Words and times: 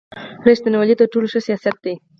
رېښتینوالي 0.47 0.95
تر 0.99 1.07
ټولو 1.13 1.27
ښه 1.33 1.39
سیاست 1.47 1.75
دی. 1.83 1.95